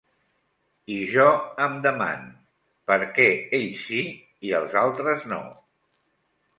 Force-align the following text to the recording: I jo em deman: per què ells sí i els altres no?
I 0.93 0.95
jo 1.11 1.27
em 1.65 1.75
deman: 1.83 2.25
per 2.89 2.99
què 3.19 3.29
ells 3.61 3.87
sí 3.93 4.03
i 4.51 4.59
els 4.63 4.83
altres 4.87 5.33
no? 5.33 5.43